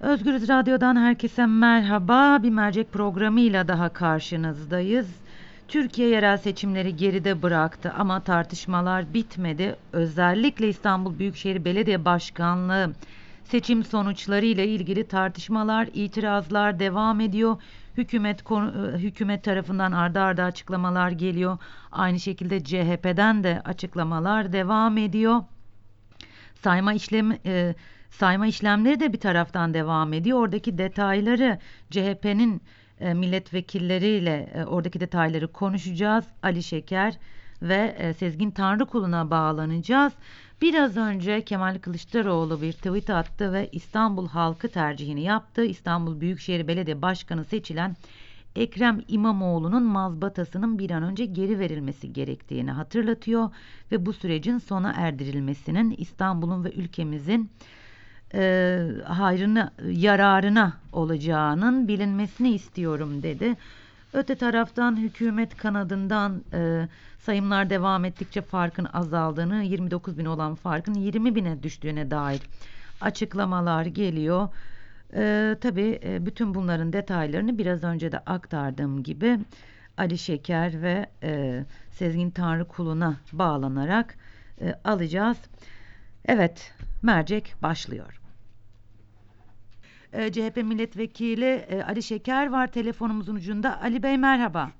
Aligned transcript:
Özgürüz 0.00 0.48
Radyo'dan 0.48 0.96
herkese 0.96 1.46
merhaba. 1.46 2.42
Bir 2.42 2.50
mercek 2.50 2.92
programıyla 2.92 3.68
daha 3.68 3.88
karşınızdayız. 3.88 5.06
Türkiye 5.68 6.08
yerel 6.08 6.36
seçimleri 6.36 6.96
geride 6.96 7.42
bıraktı 7.42 7.92
ama 7.98 8.20
tartışmalar 8.20 9.14
bitmedi. 9.14 9.76
Özellikle 9.92 10.68
İstanbul 10.68 11.18
Büyükşehir 11.18 11.64
Belediye 11.64 12.04
Başkanlığı 12.04 12.92
seçim 13.44 13.84
sonuçları 13.84 14.46
ile 14.46 14.66
ilgili 14.68 15.08
tartışmalar, 15.08 15.88
itirazlar 15.94 16.78
devam 16.78 17.20
ediyor. 17.20 17.56
Hükümet 17.96 18.44
hükümet 18.96 19.44
tarafından 19.44 19.92
ardı 19.92 20.20
ardı 20.20 20.42
açıklamalar 20.42 21.10
geliyor. 21.10 21.58
Aynı 21.92 22.20
şekilde 22.20 22.64
CHP'den 22.64 23.44
de 23.44 23.62
açıklamalar 23.64 24.52
devam 24.52 24.98
ediyor. 24.98 25.40
Sayma 26.62 26.92
işlemi 26.92 27.38
e, 27.46 27.74
sayma 28.10 28.46
işlemleri 28.46 29.00
de 29.00 29.12
bir 29.12 29.20
taraftan 29.20 29.74
devam 29.74 30.12
ediyor. 30.12 30.38
Oradaki 30.38 30.78
detayları 30.78 31.58
CHP'nin 31.90 32.62
e, 33.00 33.14
milletvekilleriyle 33.14 34.50
e, 34.54 34.64
oradaki 34.64 35.00
detayları 35.00 35.48
konuşacağız. 35.48 36.24
Ali 36.42 36.62
Şeker 36.62 37.18
ve 37.62 37.96
e, 37.98 38.14
Sezgin 38.14 38.50
Tanrıkulu'na 38.50 39.30
bağlanacağız. 39.30 40.12
Biraz 40.62 40.96
önce 40.96 41.44
Kemal 41.44 41.78
Kılıçdaroğlu 41.78 42.62
bir 42.62 42.72
tweet 42.72 43.10
attı 43.10 43.52
ve 43.52 43.68
İstanbul 43.72 44.28
halkı 44.28 44.68
tercihini 44.68 45.22
yaptı. 45.22 45.64
İstanbul 45.64 46.20
Büyükşehir 46.20 46.68
Belediye 46.68 47.02
Başkanı 47.02 47.44
seçilen 47.44 47.96
Ekrem 48.56 49.02
İmamoğlu'nun 49.08 49.82
mazbatasının 49.82 50.78
bir 50.78 50.90
an 50.90 51.02
önce 51.02 51.24
geri 51.24 51.58
verilmesi 51.58 52.12
gerektiğini 52.12 52.70
hatırlatıyor 52.70 53.50
ve 53.92 54.06
bu 54.06 54.12
sürecin 54.12 54.58
sona 54.58 54.92
erdirilmesinin 54.96 55.94
İstanbul'un 55.98 56.64
ve 56.64 56.72
ülkemizin 56.72 57.50
e, 58.34 58.80
hayrına, 59.04 59.72
yararına 59.84 60.72
olacağının 60.92 61.88
bilinmesini 61.88 62.50
istiyorum 62.50 63.22
dedi. 63.22 63.56
Öte 64.12 64.34
taraftan 64.34 64.96
hükümet 64.96 65.56
kanadından 65.56 66.42
e, 66.52 66.88
sayımlar 67.18 67.70
devam 67.70 68.04
ettikçe 68.04 68.42
farkın 68.42 68.84
azaldığını, 68.92 69.62
29 69.62 70.18
bin 70.18 70.24
olan 70.24 70.54
farkın 70.54 70.94
20 70.94 71.34
bine 71.34 71.62
düştüğüne 71.62 72.10
dair 72.10 72.42
açıklamalar 73.00 73.86
geliyor. 73.86 74.48
E, 75.14 75.56
tabii 75.60 76.00
e, 76.04 76.26
bütün 76.26 76.54
bunların 76.54 76.92
detaylarını 76.92 77.58
biraz 77.58 77.84
önce 77.84 78.12
de 78.12 78.18
aktardığım 78.18 79.02
gibi 79.02 79.38
Ali 79.96 80.18
Şeker 80.18 80.82
ve 80.82 81.06
e, 81.22 81.64
Sezgin 81.90 82.30
Tanrıkulu'na 82.30 83.16
bağlanarak 83.32 84.14
e, 84.60 84.74
alacağız. 84.84 85.38
Evet, 86.26 86.72
mercek 87.02 87.54
başlıyor. 87.62 88.20
E, 90.12 90.32
CHP 90.32 90.56
milletvekili 90.56 91.44
e, 91.44 91.82
Ali 91.82 92.02
Şeker 92.02 92.50
var 92.50 92.72
telefonumuzun 92.72 93.36
ucunda. 93.36 93.80
Ali 93.82 94.02
Bey 94.02 94.18
merhaba. 94.18 94.70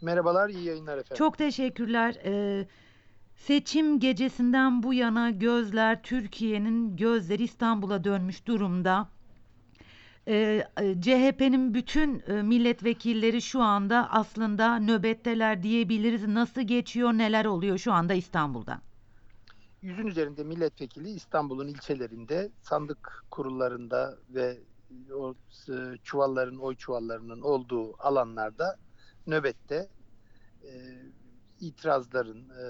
Merhabalar, 0.00 0.48
iyi 0.48 0.64
yayınlar 0.64 0.98
efendim. 0.98 1.16
Çok 1.16 1.38
teşekkürler. 1.38 2.14
E, 2.24 2.66
seçim 3.36 4.00
gecesinden 4.00 4.82
bu 4.82 4.94
yana 4.94 5.30
gözler 5.30 6.02
Türkiye'nin 6.02 6.96
gözleri 6.96 7.42
İstanbul'a 7.42 8.04
dönmüş 8.04 8.46
durumda. 8.46 9.08
E, 10.28 10.66
CHP'nin 11.00 11.74
bütün 11.74 12.22
e, 12.26 12.42
milletvekilleri 12.42 13.42
şu 13.42 13.62
anda 13.62 14.08
aslında 14.10 14.78
nöbetteler 14.78 15.62
diyebiliriz. 15.62 16.26
Nasıl 16.26 16.60
geçiyor, 16.60 17.12
neler 17.12 17.44
oluyor 17.44 17.78
şu 17.78 17.92
anda 17.92 18.14
İstanbul'da? 18.14 18.87
Yüzün 19.82 20.06
üzerinde 20.06 20.44
milletvekili 20.44 21.10
İstanbul'un 21.10 21.68
ilçelerinde 21.68 22.50
sandık 22.62 23.24
kurullarında 23.30 24.18
ve 24.28 24.58
o 25.14 25.34
e, 25.68 25.96
çuvalların, 26.04 26.58
oy 26.58 26.76
çuvallarının 26.76 27.40
olduğu 27.40 28.02
alanlarda 28.02 28.76
nöbette 29.26 29.88
e, 30.62 30.72
itirazların 31.60 32.48
e, 32.48 32.64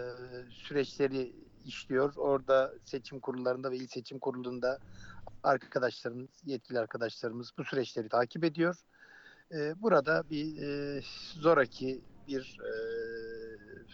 süreçleri 0.51 1.33
işliyor. 1.65 2.13
Orada 2.17 2.75
seçim 2.85 3.21
kurullarında 3.21 3.71
ve 3.71 3.77
il 3.77 3.87
seçim 3.87 4.19
kurulunda 4.19 4.79
arkadaşlarımız, 5.43 6.31
yetkili 6.45 6.79
arkadaşlarımız 6.79 7.53
bu 7.59 7.65
süreçleri 7.65 8.09
takip 8.09 8.45
ediyor. 8.45 8.77
E, 9.53 9.83
burada 9.83 10.25
bir 10.31 10.63
e, 10.63 11.03
zoraki 11.41 12.01
bir 12.29 12.59
e, 12.65 12.73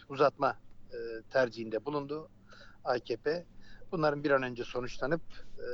uzatma 0.09 0.57
e, 0.91 0.97
tercihinde 1.29 1.85
bulundu 1.85 2.29
AKP. 2.85 3.45
Bunların 3.91 4.23
bir 4.23 4.31
an 4.31 4.43
önce 4.43 4.63
sonuçlanıp 4.63 5.21
e, 5.57 5.65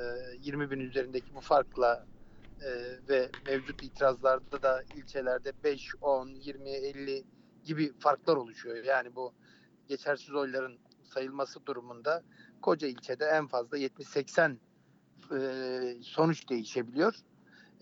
20 0.41 0.71
bin 0.71 0.79
üzerindeki 0.79 1.35
bu 1.35 1.41
farkla 1.41 2.05
e, 2.61 2.69
ve 3.09 3.29
mevcut 3.47 3.83
itirazlarda 3.83 4.61
da 4.61 4.83
ilçelerde 4.95 5.51
5, 5.63 5.91
10, 6.01 6.27
20, 6.27 6.69
50 6.69 7.23
gibi 7.63 7.99
farklar 7.99 8.35
oluşuyor. 8.35 8.83
Yani 8.83 9.15
bu 9.15 9.33
geçersiz 9.87 10.33
oyların 10.33 10.79
sayılması 11.03 11.65
durumunda 11.65 12.23
koca 12.61 12.87
ilçede 12.87 13.25
en 13.25 13.47
fazla 13.47 13.77
70-80 13.77 14.57
e, 15.31 16.03
sonuç 16.03 16.49
değişebiliyor. 16.49 17.15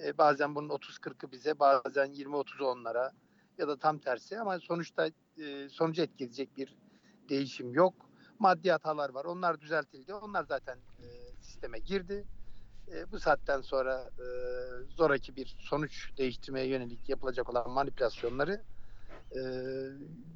E, 0.03 0.17
bazen 0.17 0.55
bunun 0.55 0.69
30-40'ı 0.69 1.31
bize 1.31 1.59
bazen 1.59 2.07
20-30'u 2.13 2.65
onlara 2.65 3.11
ya 3.57 3.67
da 3.67 3.79
tam 3.79 3.99
tersi 3.99 4.39
ama 4.39 4.59
sonuçta 4.59 5.09
e, 5.37 5.69
sonucu 5.69 6.01
etkileyecek 6.01 6.57
bir 6.57 6.77
değişim 7.29 7.73
yok. 7.73 8.08
Maddi 8.39 8.71
hatalar 8.71 9.09
var. 9.09 9.25
Onlar 9.25 9.61
düzeltildi. 9.61 10.13
Onlar 10.13 10.43
zaten 10.43 10.77
e, 10.77 11.05
sisteme 11.41 11.79
girdi. 11.79 12.25
E, 12.91 13.11
bu 13.11 13.19
saatten 13.19 13.61
sonra 13.61 14.09
e, 14.19 14.25
zoraki 14.89 15.35
bir 15.35 15.55
sonuç 15.59 16.17
değiştirmeye 16.17 16.67
yönelik 16.67 17.09
yapılacak 17.09 17.49
olan 17.49 17.69
manipülasyonları 17.69 18.61
e, 19.31 19.39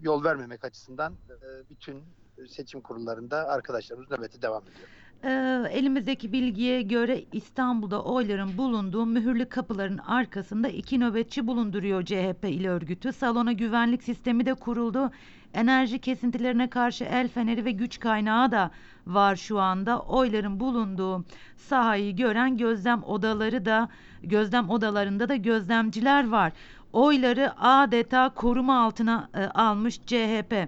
yol 0.01 0.23
vermemek 0.23 0.65
açısından 0.65 1.13
e, 1.13 1.69
bütün 1.69 2.03
seçim 2.49 2.81
kurullarında 2.81 3.47
arkadaşlarımız 3.47 4.11
nöbeti 4.11 4.41
devam 4.41 4.63
ediyor. 4.63 4.89
Ee, 5.25 5.63
elimizdeki 5.71 6.31
bilgiye 6.31 6.81
göre 6.81 7.23
İstanbul'da 7.31 8.03
oyların 8.03 8.57
bulunduğu 8.57 9.05
mühürlü 9.05 9.49
kapıların 9.49 9.97
arkasında 9.97 10.67
iki 10.67 10.99
nöbetçi 10.99 11.47
bulunduruyor 11.47 12.05
CHP 12.05 12.45
ile 12.45 12.69
örgütü. 12.69 13.13
Salona 13.13 13.51
güvenlik 13.51 14.03
sistemi 14.03 14.45
de 14.45 14.53
kuruldu. 14.53 15.11
Enerji 15.53 15.99
kesintilerine 15.99 16.69
karşı 16.69 17.03
el 17.03 17.29
feneri 17.29 17.65
ve 17.65 17.71
güç 17.71 17.99
kaynağı 17.99 18.51
da 18.51 18.71
var 19.07 19.35
şu 19.35 19.59
anda. 19.59 19.99
Oyların 19.99 20.59
bulunduğu 20.59 21.25
sahayı 21.57 22.15
gören 22.15 22.57
gözlem 22.57 23.03
odaları 23.03 23.65
da 23.65 23.89
gözlem 24.23 24.69
odalarında 24.69 25.29
da 25.29 25.35
gözlemciler 25.35 26.29
var. 26.29 26.53
Oyları 26.93 27.51
adeta 27.59 28.29
koruma 28.29 28.85
altına 28.85 29.29
e, 29.33 29.45
almış 29.45 30.01
CHP 30.05 30.67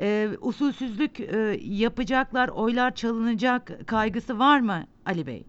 e, 0.00 0.28
usulsüzlük 0.40 1.20
e, 1.20 1.58
yapacaklar, 1.62 2.48
oylar 2.48 2.94
çalınacak 2.94 3.70
kaygısı 3.86 4.38
var 4.38 4.60
mı 4.60 4.86
Ali 5.06 5.26
Bey? 5.26 5.44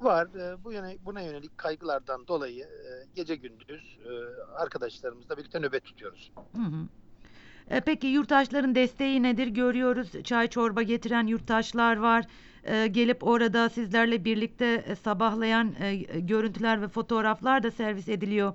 Var. 0.00 0.26
E, 0.26 0.64
bu 0.64 0.72
yöne, 0.72 0.96
buna 1.04 1.20
yönelik 1.20 1.58
kaygılardan 1.58 2.28
dolayı 2.28 2.64
e, 2.64 2.90
gece 3.14 3.36
gündüz 3.36 3.98
e, 4.04 4.10
arkadaşlarımızla 4.54 5.36
birlikte 5.36 5.60
nöbet 5.60 5.84
tutuyoruz. 5.84 6.32
Hı 6.56 6.62
hı. 6.62 6.86
E, 7.70 7.80
peki 7.80 8.06
yurttaşların 8.06 8.74
desteği 8.74 9.22
nedir 9.22 9.46
görüyoruz. 9.46 10.22
Çay 10.24 10.48
çorba 10.48 10.82
getiren 10.82 11.26
yurttaşlar 11.26 11.96
var. 11.96 12.24
E, 12.64 12.86
gelip 12.86 13.24
orada 13.24 13.68
sizlerle 13.68 14.24
birlikte 14.24 14.84
e, 14.86 14.94
sabahlayan 14.94 15.74
e, 15.80 15.96
görüntüler 16.20 16.82
ve 16.82 16.88
fotoğraflar 16.88 17.62
da 17.62 17.70
servis 17.70 18.08
ediliyor 18.08 18.54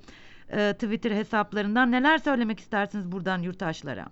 e, 0.50 0.74
Twitter 0.74 1.12
hesaplarından. 1.12 1.92
Neler 1.92 2.18
söylemek 2.18 2.60
istersiniz 2.60 3.12
buradan 3.12 3.42
yurttaşlara? 3.42 4.08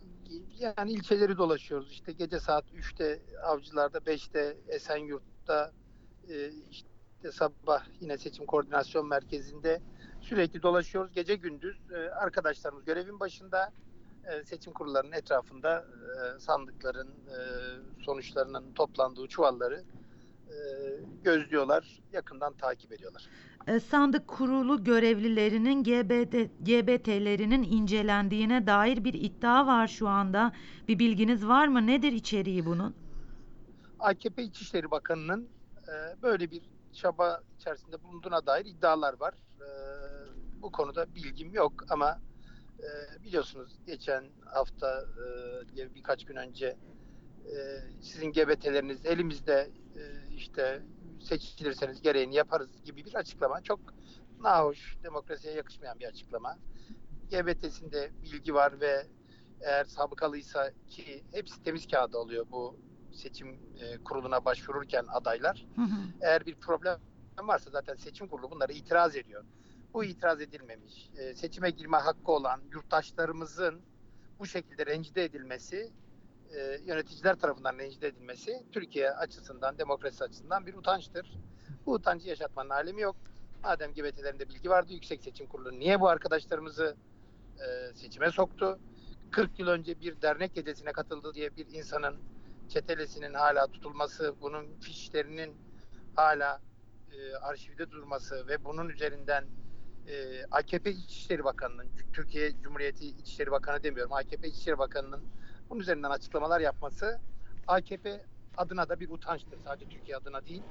yani 0.59 0.91
ilçeleri 0.91 1.37
dolaşıyoruz. 1.37 1.91
İşte 1.91 2.11
gece 2.11 2.39
saat 2.39 2.65
3'te 2.73 3.21
Avcılar'da, 3.43 3.97
5'te 3.97 4.57
Esenyurt'ta, 4.67 5.71
e, 6.29 6.49
işte 6.71 6.87
sabah 7.31 7.85
yine 8.01 8.17
seçim 8.17 8.45
koordinasyon 8.45 9.07
merkezinde 9.07 9.81
sürekli 10.21 10.61
dolaşıyoruz. 10.61 11.13
Gece 11.13 11.35
gündüz 11.35 11.77
e, 11.91 11.97
arkadaşlarımız 11.97 12.85
görevin 12.85 13.19
başında 13.19 13.71
e, 14.29 14.43
seçim 14.43 14.73
kurullarının 14.73 15.11
etrafında 15.11 15.85
sandıkların 16.39 17.09
sonuçlarının 18.05 18.73
toplandığı 18.73 19.27
çuvalları 19.27 19.83
gözlüyorlar, 21.23 21.99
yakından 22.13 22.53
takip 22.53 22.91
ediyorlar. 22.91 23.29
E, 23.67 23.79
sandık 23.79 24.27
kurulu 24.27 24.83
görevlilerinin 24.83 25.83
GBT, 25.83 26.33
GBT'lerinin 26.59 27.63
incelendiğine 27.63 28.67
dair 28.67 29.03
bir 29.03 29.13
iddia 29.13 29.67
var 29.67 29.87
şu 29.87 30.07
anda. 30.07 30.51
Bir 30.87 30.99
bilginiz 30.99 31.47
var 31.47 31.67
mı? 31.67 31.87
Nedir 31.87 32.11
içeriği 32.11 32.65
bunun? 32.65 32.95
AKP 33.99 34.43
İçişleri 34.43 34.91
Bakanı'nın 34.91 35.49
e, 35.87 36.21
böyle 36.21 36.51
bir 36.51 36.61
çaba 36.93 37.41
içerisinde 37.59 38.03
bulunduğuna 38.03 38.45
dair 38.45 38.65
iddialar 38.65 39.19
var. 39.19 39.33
E, 39.61 39.67
bu 40.61 40.71
konuda 40.71 41.15
bilgim 41.15 41.53
yok 41.53 41.73
ama 41.89 42.19
e, 42.83 43.23
biliyorsunuz 43.23 43.79
geçen 43.85 44.23
hafta 44.45 45.05
e, 45.77 45.95
birkaç 45.95 46.23
gün 46.25 46.35
önce 46.35 46.77
e, 47.45 47.57
sizin 48.01 48.31
GBT'leriniz 48.31 49.05
elimizde 49.05 49.71
e, 49.95 50.33
işte 50.35 50.81
seçilirseniz 51.19 52.01
gereğini 52.01 52.35
yaparız 52.35 52.83
gibi 52.83 53.05
bir 53.05 53.15
açıklama. 53.15 53.61
Çok 53.61 53.79
nahoş, 54.39 54.97
demokrasiye 55.03 55.53
yakışmayan 55.53 55.99
bir 55.99 56.05
açıklama. 56.05 56.57
GBT'sinde 57.31 58.11
bilgi 58.23 58.53
var 58.53 58.79
ve 58.79 59.07
eğer 59.61 59.85
sabıkalıysa 59.85 60.71
ki 60.87 61.23
hepsi 61.31 61.63
temiz 61.63 61.87
kağıda 61.87 62.17
oluyor 62.17 62.45
bu 62.51 62.79
seçim 63.11 63.59
e, 63.79 63.97
kuruluna 63.97 64.45
başvururken 64.45 65.05
adaylar. 65.09 65.67
Hı 65.75 65.81
hı. 65.81 66.01
Eğer 66.21 66.45
bir 66.45 66.55
problem 66.55 66.97
varsa 67.43 67.71
zaten 67.71 67.95
seçim 67.95 68.27
kurulu 68.27 68.51
bunlara 68.51 68.73
itiraz 68.73 69.15
ediyor. 69.15 69.45
Bu 69.93 70.03
itiraz 70.03 70.41
edilmemiş. 70.41 71.09
E, 71.17 71.35
seçime 71.35 71.69
girme 71.69 71.97
hakkı 71.97 72.31
olan 72.31 72.61
yurttaşlarımızın 72.71 73.81
bu 74.39 74.45
şekilde 74.45 74.85
rencide 74.85 75.23
edilmesi, 75.23 75.91
e, 76.55 76.79
yöneticiler 76.85 77.35
tarafından 77.35 77.77
rencide 77.77 78.07
edilmesi 78.07 78.63
Türkiye 78.71 79.11
açısından, 79.11 79.77
demokrasi 79.77 80.23
açısından 80.23 80.65
bir 80.65 80.73
utançtır. 80.73 81.37
Bu 81.85 81.93
utancı 81.93 82.29
yaşatmanın 82.29 82.69
alemi 82.69 83.01
yok. 83.01 83.15
Madem 83.63 83.93
GBT'lerinde 83.93 84.49
bilgi 84.49 84.69
vardı, 84.69 84.93
Yüksek 84.93 85.23
Seçim 85.23 85.47
Kurulu 85.47 85.79
niye 85.79 85.99
bu 85.99 86.07
arkadaşlarımızı 86.09 86.95
e, 87.59 87.93
seçime 87.95 88.31
soktu? 88.31 88.79
40 89.31 89.59
yıl 89.59 89.67
önce 89.67 90.01
bir 90.01 90.21
dernek 90.21 90.55
gecesine 90.55 90.91
katıldı 90.91 91.33
diye 91.33 91.55
bir 91.55 91.67
insanın 91.73 92.15
çetelesinin 92.69 93.33
hala 93.33 93.67
tutulması, 93.67 94.35
bunun 94.41 94.79
fişlerinin 94.79 95.57
hala 96.15 96.61
e, 97.11 97.35
arşivde 97.35 97.91
durması 97.91 98.47
ve 98.47 98.65
bunun 98.65 98.89
üzerinden 98.89 99.45
e, 100.07 100.45
AKP 100.51 100.91
İçişleri 100.91 101.43
Bakanı'nın, 101.43 101.87
Türkiye 102.13 102.51
Cumhuriyeti 102.63 103.05
İçişleri 103.05 103.51
Bakanı 103.51 103.83
demiyorum, 103.83 104.13
AKP 104.13 104.47
İçişleri 104.47 104.77
Bakanı'nın 104.77 105.21
bunun 105.69 105.79
üzerinden 105.79 106.09
açıklamalar 106.09 106.59
yapması 106.59 107.19
AKP 107.67 108.21
adına 108.57 108.89
da 108.89 108.99
bir 108.99 109.09
utançtır. 109.09 109.59
Sadece 109.65 109.89
Türkiye 109.89 110.17
adına 110.17 110.45
değil, 110.45 110.63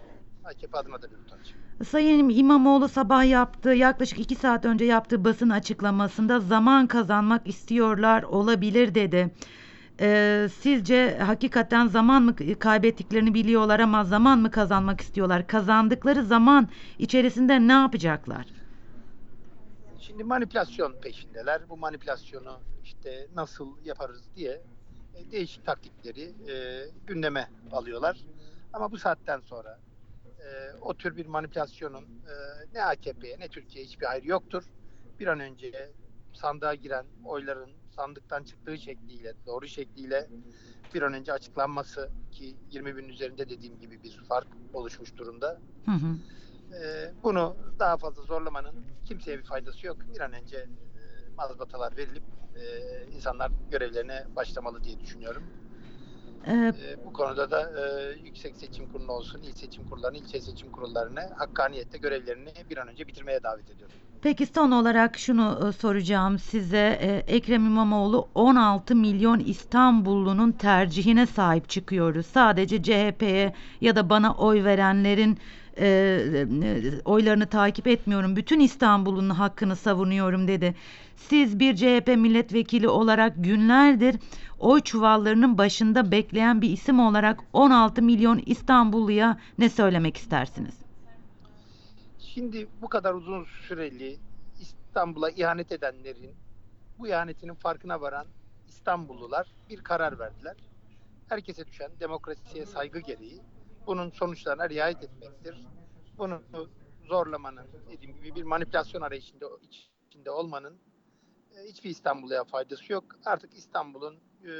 AKP 0.45 0.79
adına 0.79 1.03
da 1.03 1.11
bir 1.11 1.17
utanç. 1.17 1.55
Sayın 1.85 2.29
İmamoğlu 2.29 2.89
sabah 2.89 3.29
yaptığı 3.31 3.69
yaklaşık 3.69 4.19
iki 4.19 4.35
saat 4.35 4.65
önce 4.65 4.85
yaptığı 4.85 5.25
basın 5.25 5.51
açıklamasında 5.51 6.41
zaman 6.41 6.87
kazanmak 6.87 7.49
istiyorlar 7.49 8.23
olabilir 8.23 8.95
dedi. 8.95 9.31
Ee, 10.01 10.49
sizce 10.61 11.19
hakikaten 11.19 11.87
zaman 11.87 12.23
mı 12.23 12.37
kaybettiklerini 12.59 13.35
biliyorlar 13.35 13.81
ama 13.81 14.05
zaman 14.05 14.39
mı 14.39 14.51
kazanmak 14.51 15.01
istiyorlar? 15.01 15.47
Kazandıkları 15.47 16.23
zaman 16.25 16.69
içerisinde 16.99 17.69
ne 17.69 17.73
yapacaklar? 17.73 18.58
Şimdi 20.19 20.29
manipülasyon 20.29 21.01
peşindeler. 21.01 21.69
Bu 21.69 21.77
manipülasyonu 21.77 22.61
işte 22.85 23.29
nasıl 23.35 23.85
yaparız 23.85 24.23
diye 24.37 24.63
e, 25.15 25.31
değişik 25.31 25.65
taktikleri 25.65 26.35
e, 26.51 26.85
gündeme 27.07 27.49
alıyorlar. 27.73 28.25
Ama 28.73 28.93
bu 28.93 28.99
saatten 28.99 29.41
sonra 29.41 29.81
e, 30.25 30.73
o 30.81 30.95
tür 30.95 31.17
bir 31.17 31.27
manipülasyonun 31.27 32.03
e, 32.03 32.35
ne 32.75 32.85
AKP'ye 32.85 33.39
ne 33.39 33.49
Türkiye'ye 33.49 33.87
hiçbir 33.89 34.07
hayrı 34.07 34.29
yoktur. 34.29 34.63
Bir 35.21 35.27
an 35.27 35.41
önce 35.41 35.93
sandığa 36.33 36.75
giren 36.75 37.07
oyların 37.25 37.71
sandıktan 37.97 38.45
çıktığı 38.45 38.79
şekliyle, 38.79 39.35
doğru 39.47 39.69
şekliyle 39.69 40.29
bir 40.95 41.03
an 41.03 41.13
önce 41.13 41.33
açıklanması 41.33 42.11
ki 42.33 42.57
20 42.71 42.97
bin 42.97 43.09
üzerinde 43.09 43.49
dediğim 43.49 43.79
gibi 43.81 44.03
bir 44.03 44.21
fark 44.29 44.49
oluşmuş 44.73 45.17
durumda. 45.17 45.61
Hı 45.85 45.93
hı. 45.93 46.17
Ee, 46.73 47.13
bunu 47.23 47.57
daha 47.79 47.97
fazla 47.97 48.23
zorlamanın 48.23 48.75
kimseye 49.05 49.39
bir 49.39 49.45
faydası 49.45 49.87
yok. 49.87 49.97
Bir 50.15 50.21
an 50.21 50.33
önce 50.33 50.57
e, 50.57 50.67
mazbatalar 51.37 51.97
verilip 51.97 52.23
e, 52.57 52.63
insanlar 53.17 53.51
görevlerine 53.71 54.25
başlamalı 54.37 54.85
diye 54.85 55.01
düşünüyorum. 55.01 55.43
Ee, 56.47 56.53
E, 56.53 57.05
bu 57.07 57.13
konuda 57.13 57.51
da 57.51 57.61
e, 57.81 58.13
Yüksek 58.25 58.57
Seçim 58.57 58.93
Kurulu 58.93 59.13
olsun, 59.13 59.43
il 59.43 59.53
seçim 59.53 59.85
kurullarını, 59.89 60.17
ilçe 60.19 60.41
seçim 60.41 60.71
kurullarını 60.73 61.21
hakkaniyette 61.21 61.99
görevlerini 61.99 62.53
bir 62.71 62.77
an 62.79 62.89
önce 62.89 63.07
bitirmeye 63.09 63.43
davet 63.43 63.71
ediyorum. 63.71 63.95
Peki 64.23 64.47
son 64.47 64.71
olarak 64.71 65.19
şunu 65.19 65.69
e, 65.69 65.73
soracağım 65.73 66.39
size. 66.39 66.99
E, 67.01 67.35
Ekrem 67.37 67.67
İmamoğlu 67.67 68.29
16 68.35 68.95
milyon 68.97 69.39
İstanbullunun 69.39 70.53
tercihine 70.53 71.27
sahip 71.27 71.69
çıkıyoruz. 71.69 72.27
Sadece 72.27 72.83
CHP'ye 72.83 73.55
ya 73.81 73.97
da 73.97 74.11
bana 74.11 74.35
oy 74.35 74.65
verenlerin 74.65 75.39
e, 75.79 75.87
e, 75.87 77.03
oylarını 77.05 77.47
takip 77.47 77.87
etmiyorum. 77.87 78.37
Bütün 78.37 78.61
İstanbul'un 78.61 79.31
hakkını 79.31 79.77
savunuyorum 79.77 80.49
dedi. 80.49 80.75
Siz 81.17 81.61
bir 81.61 81.77
CHP 81.77 82.09
milletvekili 82.09 82.89
olarak 82.89 83.33
günlerdir 83.37 84.17
oy 84.59 84.81
çuvallarının 84.81 85.59
başında 85.59 86.11
bekleyen 86.11 86.63
bir 86.63 86.71
isim 86.71 87.01
olarak 87.01 87.41
16 87.53 88.03
milyon 88.03 88.43
İstanbulluya 88.47 89.39
ne 89.59 89.69
söylemek 89.69 90.17
istersiniz? 90.17 90.75
Şimdi 92.19 92.69
bu 92.83 92.89
kadar 92.89 93.15
uzun 93.15 93.45
süreli 93.69 94.17
İstanbul'a 94.61 95.31
ihanet 95.31 95.73
edenlerin 95.73 96.35
bu 96.99 97.09
ihanetinin 97.09 97.55
farkına 97.55 98.01
varan 98.01 98.27
İstanbullular 98.69 99.47
bir 99.71 99.81
karar 99.81 100.19
verdiler. 100.19 100.57
Herkese 101.29 101.67
düşen 101.67 101.91
demokrasiye 102.01 102.67
saygı 102.67 102.99
gereği 102.99 103.41
bunun 103.89 104.11
sonuçlarına 104.11 104.69
riayet 104.69 105.03
etmektir. 105.03 105.67
Bunu 106.19 106.43
zorlamanın, 107.09 107.67
dediğim 107.91 108.17
gibi 108.17 108.35
bir 108.35 108.43
manipülasyon 108.43 109.03
arayışında 109.03 109.47
içinde 110.09 110.31
olmanın 110.31 110.79
e, 111.57 111.69
hiçbir 111.69 111.91
İstanbul'a 111.91 112.45
faydası 112.45 112.93
yok. 112.93 113.05
Artık 113.25 113.55
İstanbul'un 113.55 114.15
e, 114.45 114.51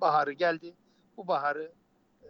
baharı 0.00 0.32
geldi. 0.32 0.74
Bu 1.16 1.28
baharı 1.28 1.72
e, 2.22 2.28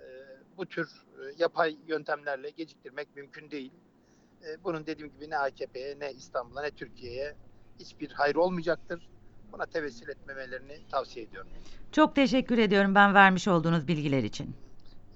bu 0.57 0.67
tür 0.67 1.07
yapay 1.39 1.77
yöntemlerle 1.87 2.51
geciktirmek 2.51 3.17
mümkün 3.17 3.51
değil. 3.51 3.73
Bunun 4.65 4.87
dediğim 4.87 5.13
gibi 5.13 5.31
ne 5.31 5.39
AKP'ye 5.39 5.99
ne 5.99 6.13
İstanbul'a 6.13 6.63
ne 6.63 6.71
Türkiye'ye 6.71 7.37
hiçbir 7.81 8.11
hayır 8.11 8.35
olmayacaktır. 8.35 9.09
Buna 9.53 9.67
tevessül 9.67 10.09
etmemelerini 10.09 10.79
tavsiye 10.91 11.25
ediyorum. 11.25 11.51
Çok 11.93 12.15
teşekkür 12.15 12.59
ediyorum 12.59 12.95
ben 12.95 13.15
vermiş 13.15 13.49
olduğunuz 13.49 13.89
bilgiler 13.89 14.23
için. 14.23 14.57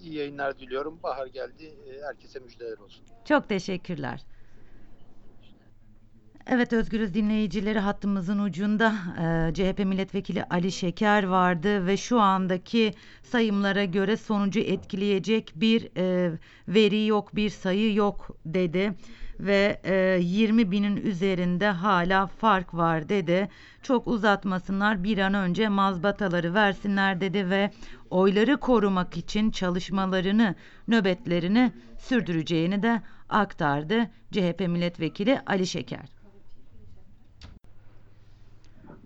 İyi 0.01 0.15
yayınlar 0.15 0.59
diliyorum. 0.59 0.99
Bahar 1.03 1.27
geldi. 1.27 1.65
E, 1.65 2.03
herkese 2.03 2.39
müjdeler 2.39 2.79
olsun. 2.79 3.05
Çok 3.25 3.49
teşekkürler. 3.49 4.21
Evet 6.47 6.73
Özgürüz 6.73 7.15
dinleyicileri 7.15 7.79
hattımızın 7.79 8.39
ucunda 8.39 8.95
e, 9.19 9.55
CHP 9.55 9.79
milletvekili 9.79 10.45
Ali 10.45 10.73
Şeker 10.73 11.25
vardı 11.25 11.87
ve 11.87 11.97
şu 11.97 12.21
andaki 12.21 12.95
sayımlara 13.23 13.85
göre 13.85 14.17
sonucu 14.17 14.61
etkileyecek 14.61 15.53
bir 15.55 15.91
e, 15.97 16.33
veri 16.69 17.07
yok, 17.07 17.37
bir 17.37 17.51
sayı 17.51 17.95
yok 17.95 18.37
dedi 18.45 18.93
ve 19.41 19.81
e, 19.85 20.19
20 20.23 20.71
binin 20.71 20.97
üzerinde 20.97 21.69
hala 21.69 22.27
fark 22.27 22.75
var 22.75 23.09
dedi. 23.09 23.49
Çok 23.83 24.07
uzatmasınlar 24.07 25.05
bir 25.05 25.19
an 25.19 25.35
önce 25.35 25.69
mazbataları 25.69 26.55
versinler 26.55 27.21
dedi 27.21 27.51
ve 27.51 27.71
oyları 28.11 28.57
korumak 28.57 29.17
için 29.17 29.51
çalışmalarını, 29.51 30.55
nöbetlerini 30.89 31.73
sürdüreceğini 31.99 32.83
de 32.83 33.03
aktardı 33.29 34.11
CHP 34.33 34.61
milletvekili 34.61 35.41
Ali 35.47 35.67
Şeker. 35.67 36.17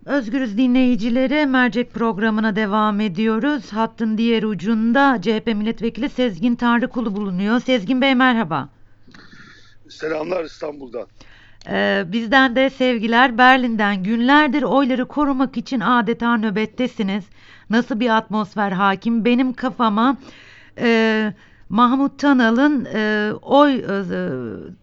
Özgürüz 0.04 0.58
dinleyicileri 0.58 1.46
mercek 1.46 1.94
programına 1.94 2.56
devam 2.56 3.00
ediyoruz. 3.00 3.72
Hattın 3.72 4.18
diğer 4.18 4.42
ucunda 4.42 5.18
CHP 5.22 5.46
milletvekili 5.46 6.08
Sezgin 6.08 6.54
Tanrıkulu 6.54 7.16
bulunuyor. 7.16 7.60
Sezgin 7.60 8.00
Bey 8.00 8.14
merhaba. 8.14 8.68
Selamlar 9.90 10.44
İstanbul'dan. 10.44 11.06
Ee, 11.68 12.04
bizden 12.06 12.56
de 12.56 12.70
sevgiler 12.70 13.38
Berlin'den 13.38 14.02
günlerdir 14.02 14.62
oyları 14.62 15.08
korumak 15.08 15.56
için 15.56 15.80
adeta 15.80 16.36
nöbettesiniz. 16.36 17.24
Nasıl 17.70 18.00
bir 18.00 18.16
atmosfer 18.16 18.72
hakim? 18.72 19.24
Benim 19.24 19.52
kafama 19.52 20.16
e, 20.78 21.32
Mahmut 21.68 22.18
Tanal'ın 22.18 22.84
e, 22.84 23.32
oy 23.42 23.74
e, 23.74 24.04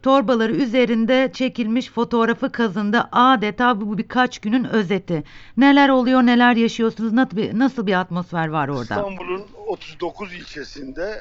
torbaları 0.03 0.55
üzerinde 0.55 1.31
çekilmiş 1.33 1.89
fotoğrafı 1.89 2.51
kazındı. 2.51 3.09
Adeta 3.11 3.81
bu 3.81 3.97
birkaç 3.97 4.39
günün 4.39 4.63
özeti. 4.63 5.23
Neler 5.57 5.89
oluyor, 5.89 6.21
neler 6.21 6.55
yaşıyorsunuz? 6.55 7.13
Nasıl 7.13 7.37
bir, 7.37 7.59
nasıl 7.59 7.87
bir 7.87 7.99
atmosfer 7.99 8.47
var 8.47 8.67
orada? 8.67 8.81
İstanbul'un 8.81 9.45
39 9.67 10.33
ilçesinde 10.33 11.19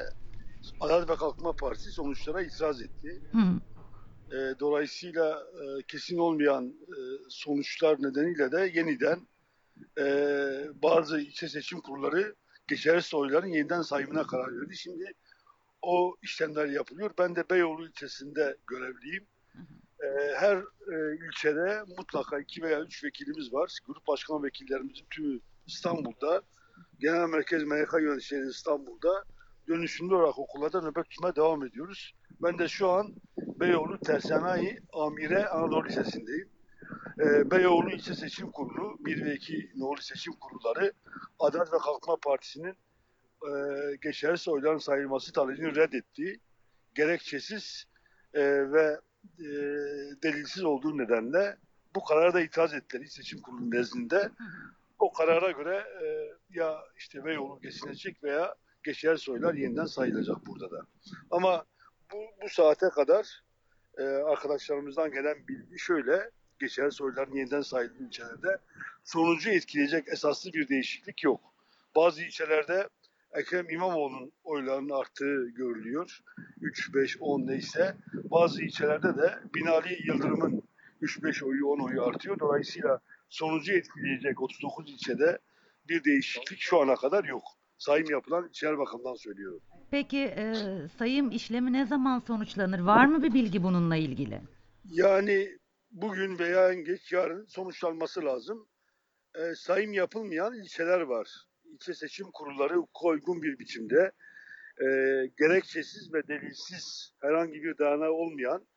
Adalet 0.79 1.09
ve 1.09 1.15
Kalkınma 1.15 1.51
Partisi 1.51 1.91
sonuçlara 1.91 2.41
itiraz 2.41 2.81
etti. 2.81 3.21
Hı. 3.31 3.39
E, 4.31 4.59
dolayısıyla 4.59 5.47
e, 5.53 5.83
kesin 5.87 6.17
olmayan 6.17 6.67
e, 6.67 6.99
sonuçlar 7.29 8.03
nedeniyle 8.03 8.51
de 8.51 8.71
yeniden 8.73 9.27
e, 9.99 10.05
bazı 10.83 11.19
ilçe 11.19 11.47
seçim 11.49 11.81
kurulları 11.81 12.35
geçersiz 12.67 13.13
oyların 13.13 13.47
yeniden 13.47 13.81
sayımına 13.81 14.27
karar 14.27 14.61
verdi. 14.61 14.77
Şimdi 14.77 15.13
o 15.81 16.15
işlemler 16.21 16.65
yapılıyor. 16.65 17.11
Ben 17.19 17.35
de 17.35 17.49
Beyoğlu 17.49 17.87
ilçesinde 17.87 18.57
görevliyim. 18.67 19.27
E, 20.03 20.07
her 20.35 20.57
e, 20.93 21.27
ilçede 21.27 21.83
mutlaka 21.97 22.39
iki 22.39 22.61
veya 22.61 22.81
üç 22.81 23.03
vekilimiz 23.03 23.53
var. 23.53 23.79
Grup 23.85 24.07
başkan 24.07 24.43
vekillerimizin 24.43 25.05
tümü 25.09 25.39
İstanbul'da. 25.67 26.41
Genel 26.99 27.29
Merkez 27.29 27.63
MYK 27.63 27.93
yöneticileri 27.93 28.49
İstanbul'da. 28.49 29.23
Dönüşümlü 29.67 30.15
olarak 30.15 30.39
okullarda 30.39 30.81
nöbet 30.81 31.09
tutmaya 31.09 31.35
devam 31.35 31.65
ediyoruz. 31.65 32.13
Ben 32.41 32.57
de 32.59 32.67
şu 32.67 32.89
an 32.89 33.15
Beyoğlu 33.37 33.99
Tersanayi 33.99 34.79
Amire 34.93 35.47
Anadolu 35.47 35.85
Lisesi'ndeyim. 35.85 36.49
Ee, 37.19 37.51
Beyoğlu 37.51 37.89
İlçe 37.89 38.15
Seçim 38.15 38.51
Kurulu 38.51 38.97
1 38.99 39.25
ve 39.25 39.35
2 39.35 39.71
nolu 39.75 40.01
seçim 40.01 40.33
kurulları 40.33 40.93
Adalet 41.39 41.73
ve 41.73 41.77
Kalkınma 41.77 42.17
Partisi'nin 42.23 42.75
e, 43.43 43.51
geçersiz 44.01 44.47
oyların 44.47 44.77
sayılması 44.77 45.33
talebini 45.33 45.75
reddettiği 45.75 46.39
gerekçesiz 46.95 47.85
e, 48.33 48.41
ve 48.71 48.99
e, 49.39 49.45
delilsiz 50.23 50.63
olduğu 50.63 50.97
nedenle 50.97 51.57
bu 51.95 52.03
karara 52.03 52.33
da 52.33 52.41
itiraz 52.41 52.73
ettiler 52.73 53.01
İl 53.01 53.07
Seçim 53.09 53.41
Kurulu 53.41 53.71
nezdinde. 53.71 54.29
O 54.99 55.13
karara 55.13 55.51
göre 55.51 55.77
e, 55.77 56.07
ya 56.49 56.77
işte 56.97 57.25
Beyoğlu 57.25 57.59
geçilecek 57.61 58.23
veya 58.23 58.55
geçersiz 58.87 59.29
oylar 59.29 59.53
yeniden 59.53 59.85
sayılacak 59.85 60.37
burada 60.47 60.71
da. 60.71 60.85
Ama 61.31 61.65
bu, 62.13 62.17
bu 62.43 62.49
saate 62.49 62.89
kadar 62.89 63.43
e, 63.97 64.03
arkadaşlarımızdan 64.03 65.11
gelen 65.11 65.47
bilgi 65.47 65.79
şöyle, 65.79 66.31
geçersiz 66.59 67.01
oyların 67.01 67.35
yeniden 67.35 67.61
sayıldığı 67.61 68.03
ilçelerde 68.03 68.57
sonucu 69.03 69.49
etkileyecek 69.49 70.07
esaslı 70.07 70.53
bir 70.53 70.67
değişiklik 70.69 71.23
yok. 71.23 71.41
Bazı 71.95 72.23
ilçelerde 72.23 72.89
Ekrem 73.33 73.69
İmamoğlu'nun 73.69 74.31
oylarının 74.43 74.89
arttığı 74.89 75.49
görülüyor. 75.49 76.19
3, 76.61 76.93
5, 76.93 77.17
10 77.19 77.47
neyse. 77.47 77.95
Bazı 78.13 78.63
ilçelerde 78.63 79.17
de 79.17 79.39
Binali 79.55 80.07
Yıldırım'ın 80.07 80.63
3, 81.01 81.23
5 81.23 81.43
oyu, 81.43 81.67
10 81.67 81.79
oyu 81.79 82.03
artıyor. 82.03 82.39
Dolayısıyla 82.39 82.99
sonucu 83.29 83.73
etkileyecek 83.73 84.41
39 84.41 84.93
ilçede 84.93 85.39
bir 85.89 86.03
değişiklik 86.03 86.59
şu 86.59 86.81
ana 86.81 86.95
kadar 86.95 87.23
yok. 87.23 87.43
Sayım 87.77 88.09
yapılan 88.09 88.47
ilçeler 88.47 88.77
bakımından 88.77 89.15
söylüyorum. 89.15 89.61
Peki 89.91 90.19
e, 90.19 90.53
sayım 90.97 91.31
işlemi 91.31 91.73
ne 91.73 91.85
zaman 91.85 92.19
sonuçlanır? 92.19 92.79
Var 92.79 93.05
mı 93.05 93.23
bir 93.23 93.33
bilgi 93.33 93.63
bununla 93.63 93.95
ilgili? 93.95 94.41
Yani 94.85 95.57
bugün 95.91 96.39
veya 96.39 96.71
en 96.71 96.83
geç 96.83 97.11
yarın 97.11 97.45
sonuçlanması 97.45 98.25
lazım. 98.25 98.67
Ee, 99.35 99.55
sayım 99.55 99.93
yapılmayan 99.93 100.53
ilçeler 100.53 101.01
var. 101.01 101.29
İlçe 101.65 101.93
seçim 101.93 102.31
kurulları 102.33 102.83
uygun 103.03 103.41
bir 103.41 103.59
biçimde 103.59 104.11
e, 104.81 104.85
gerekçesiz 105.37 106.13
ve 106.13 106.27
delilsiz 106.27 107.13
herhangi 107.21 107.63
bir 107.63 107.77
dayanağı 107.77 108.11
olmayan 108.11 108.67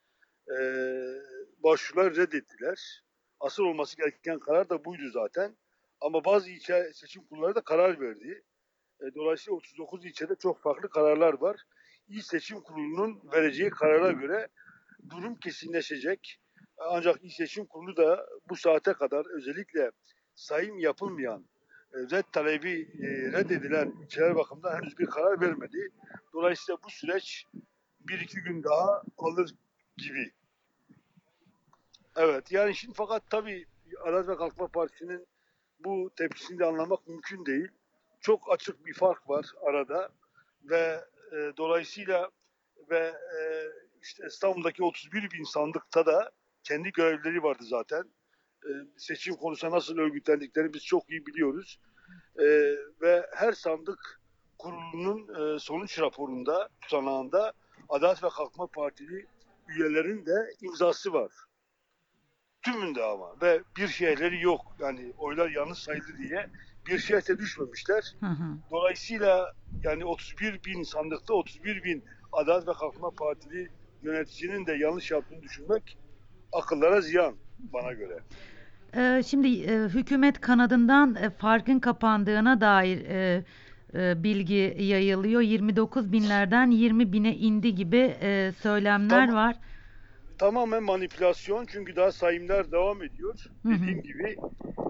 e, 0.49 0.57
başvurular 1.59 2.17
reddettiler. 2.17 3.03
Asıl 3.41 3.63
olması 3.63 3.97
gereken 3.97 4.39
karar 4.39 4.69
da 4.69 4.85
buydu 4.85 5.11
zaten. 5.13 5.57
Ama 6.01 6.25
bazı 6.25 6.51
ilçe 6.51 6.91
seçim 6.95 7.25
kurulları 7.25 7.55
da 7.55 7.61
karar 7.61 8.01
verdi. 8.01 8.43
E, 9.03 9.15
dolayısıyla 9.15 9.57
39 9.57 10.05
ilçede 10.05 10.35
çok 10.35 10.63
farklı 10.63 10.89
kararlar 10.89 11.41
var. 11.41 11.57
İl 12.09 12.21
Seçim 12.21 12.61
Kurulu'nun 12.61 13.21
vereceği 13.33 13.71
karara 13.71 14.13
göre 14.13 14.49
durum 15.11 15.35
kesinleşecek. 15.35 16.41
Ancak 16.79 17.25
İl 17.25 17.31
Seçim 17.31 17.67
Kurulu 17.67 17.97
da 17.97 18.27
bu 18.49 18.57
saate 18.57 18.93
kadar 18.93 19.27
özellikle 19.37 19.91
sayım 20.35 20.79
yapılmayan, 20.79 21.45
e, 21.95 21.99
red 21.99 22.25
talebi 22.33 22.91
e, 23.03 23.33
reddedilen 23.33 23.93
ilçeler 24.03 24.37
bakımından 24.37 24.77
henüz 24.77 24.99
bir 24.99 25.07
karar 25.07 25.41
vermedi. 25.41 25.89
Dolayısıyla 26.33 26.79
bu 26.85 26.91
süreç 26.91 27.45
bir 28.01 28.21
iki 28.21 28.41
gün 28.41 28.63
daha 28.63 29.03
alır 29.19 29.55
gibi. 29.97 30.33
Evet 32.17 32.53
yani 32.53 32.75
şimdi 32.75 32.95
fakat 32.97 33.31
tabii 33.31 33.67
Adalet 34.03 34.29
ve 34.29 34.37
Kalkınma 34.37 34.69
Partisi'nin 34.69 35.27
bu 35.85 36.11
tepkisini 36.17 36.59
de 36.59 36.65
anlamak 36.65 37.09
mümkün 37.09 37.47
değil. 37.47 37.69
Çok 38.21 38.53
açık 38.53 38.87
bir 38.87 38.95
fark 38.95 39.29
var 39.29 39.47
arada 39.63 40.09
ve 40.65 41.05
e, 41.33 41.53
dolayısıyla 41.57 42.31
ve 42.91 42.99
e, 43.41 43.43
işte 44.03 44.27
İstanbul'daki 44.27 44.85
31 44.85 45.31
bin 45.31 45.45
sandıkta 45.45 46.07
da 46.07 46.31
kendi 46.63 46.93
görevleri 46.93 47.43
vardı 47.43 47.63
zaten. 47.65 48.05
E, 48.65 48.71
seçim 48.97 49.37
konusunda 49.37 49.77
nasıl 49.77 49.99
örgütlendiklerini 49.99 50.75
biz 50.75 50.85
çok 50.85 51.11
iyi 51.11 51.27
biliyoruz. 51.27 51.81
E, 52.39 52.45
ve 53.01 53.27
her 53.35 53.53
sandık 53.53 54.21
kurulunun 54.59 55.55
e, 55.55 55.59
sonuç 55.59 56.01
raporunda, 56.01 56.69
tutanağında 56.81 57.53
Adalet 57.89 58.25
ve 58.25 58.29
Kalkınma 58.29 58.67
Partili 58.67 59.27
üyelerin 59.69 60.27
de 60.27 60.51
imzası 60.61 61.13
var. 61.13 61.33
Tümünde 62.63 63.05
ama 63.05 63.41
ve 63.43 63.63
bir 63.77 63.89
şeyleri 63.89 64.43
yok. 64.43 64.77
Yani 64.79 65.13
oylar 65.19 65.51
yanlış 65.51 65.79
sayıldı 65.79 66.19
diye 66.19 66.51
bir 66.91 66.99
şehre 66.99 67.39
düşmemişler. 67.39 68.15
Hı 68.21 68.27
hı. 68.27 68.59
Dolayısıyla 68.71 69.53
yani 69.85 70.05
31 70.05 70.61
bin 70.67 70.83
sandıkta 70.83 71.35
31 71.35 71.85
bin 71.85 72.05
Adalet 72.33 72.69
ve 72.69 72.73
Kalkınma 72.73 73.11
Partili 73.11 73.69
yöneticinin 74.03 74.67
de 74.67 74.73
yanlış 74.73 75.11
yaptığını 75.11 75.43
düşünmek 75.43 75.99
akıllara 76.53 77.01
ziyan 77.01 77.35
bana 77.59 77.93
göre. 77.93 78.19
E, 78.97 79.23
şimdi 79.23 79.63
e, 79.63 79.89
hükümet 79.89 80.41
kanadından 80.41 81.15
e, 81.15 81.31
farkın 81.31 81.79
kapandığına 81.79 82.61
dair 82.61 82.99
e, 83.09 83.45
bilgi 84.23 84.77
yayılıyor. 84.79 85.41
29 85.41 86.13
binlerden 86.13 86.71
20 86.71 87.13
bine 87.13 87.37
indi 87.37 87.75
gibi 87.75 88.17
söylemler 88.63 89.27
Tamam. 89.27 89.35
var. 89.35 89.57
Tamamen 90.41 90.83
manipülasyon 90.83 91.67
çünkü 91.67 91.97
daha 91.97 92.13
sayımlar 92.13 92.73
devam 92.73 93.03
ediyor. 93.03 93.35
Hı 93.63 93.69
hı. 93.69 93.75
Dediğim 93.75 94.03
gibi 94.03 94.37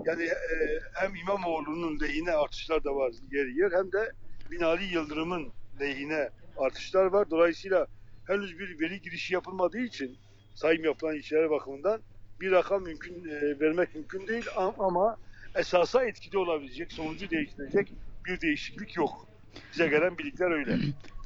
yani 0.04 0.22
e, 0.24 0.80
hem 0.92 1.14
İmamoğlu'nun 1.14 2.00
lehine 2.00 2.30
artışlar 2.30 2.84
da 2.84 2.94
var 2.94 3.12
yer 3.30 3.46
yer 3.46 3.72
hem 3.72 3.92
de 3.92 4.12
Binali 4.50 4.84
Yıldırım'ın 4.84 5.52
lehine 5.80 6.30
artışlar 6.56 7.04
var. 7.04 7.30
Dolayısıyla 7.30 7.86
henüz 8.26 8.58
bir 8.58 8.80
veri 8.80 9.00
girişi 9.00 9.34
yapılmadığı 9.34 9.80
için 9.80 10.18
sayım 10.54 10.84
yapılan 10.84 11.16
ilçeler 11.16 11.50
bakımından 11.50 12.02
bir 12.40 12.50
rakam 12.50 12.82
mümkün 12.82 13.28
e, 13.28 13.60
vermek 13.60 13.94
mümkün 13.94 14.26
değil 14.26 14.46
ama 14.78 15.16
esasa 15.54 16.04
etkili 16.04 16.38
olabilecek, 16.38 16.92
sonucu 16.92 17.30
değiştirecek 17.30 17.92
bir 18.26 18.40
değişiklik 18.40 18.96
yok. 18.96 19.29
Bize 19.72 19.88
gelen 19.88 20.18
bilgiler 20.18 20.50
öyle. 20.50 20.78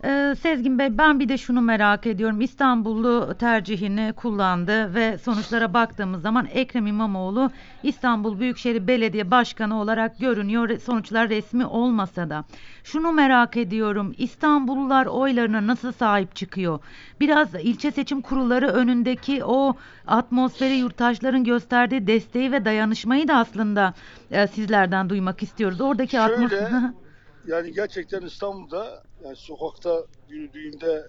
Ee, 0.05 0.35
Sezgin 0.41 0.79
Bey 0.79 0.99
ben 0.99 1.21
bir 1.21 1.29
de 1.29 1.39
şunu 1.39 1.61
merak 1.61 2.07
ediyorum. 2.07 2.41
İstanbullu 2.41 3.35
tercihini 3.39 4.13
kullandı 4.17 4.95
ve 4.95 5.19
sonuçlara 5.19 5.75
baktığımız 5.75 6.23
zaman 6.23 6.47
Ekrem 6.53 6.87
İmamoğlu 6.87 7.51
İstanbul 7.83 8.41
Büyükşehir 8.41 8.87
Belediye 8.87 9.31
Başkanı 9.31 9.81
olarak 9.81 10.19
görünüyor. 10.19 10.79
Sonuçlar 10.79 11.29
resmi 11.29 11.67
olmasa 11.67 12.31
da. 12.31 12.45
Şunu 12.85 13.13
merak 13.13 13.57
ediyorum. 13.57 14.15
İstanbullular 14.19 15.07
oylarına 15.07 15.67
nasıl 15.67 15.93
sahip 15.93 16.37
çıkıyor? 16.37 16.79
Biraz 17.21 17.55
ilçe 17.55 17.91
seçim 17.91 18.21
kurulları 18.21 18.69
önündeki 18.69 19.45
o 19.45 19.77
atmosferi 20.07 20.75
yurttaşların 20.75 21.45
gösterdiği 21.45 22.07
desteği 22.07 22.53
ve 22.53 22.65
dayanışmayı 22.65 23.29
da 23.29 23.37
aslında 23.37 23.95
e, 24.31 24.47
sizlerden 24.47 25.11
duymak 25.11 25.43
istiyoruz. 25.43 25.81
Oradaki 25.81 26.17
Şöyle, 26.17 26.35
atmosfer... 26.35 26.71
Yani 27.47 27.73
gerçekten 27.73 28.23
İstanbul'da 28.23 29.03
yani 29.25 29.37
sokakta 29.37 30.07
yürüdüğümde 30.29 31.09